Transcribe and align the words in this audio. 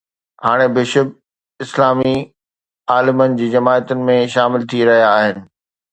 هاڻي 0.45 0.67
بشپ 0.75 1.07
”اسلامي 1.65 2.15
عالمن“ 2.93 3.37
جي 3.43 3.51
جماعتن 3.57 4.03
۾ 4.11 4.17
شامل 4.37 4.67
ٿي 4.73 4.83
رهيا 4.91 5.13
آهن. 5.13 5.45